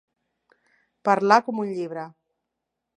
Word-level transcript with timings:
Parlar 1.09 1.39
com 1.49 1.63
un 1.67 1.71
llibre. 1.77 2.11